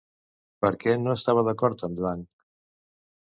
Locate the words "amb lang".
1.89-2.23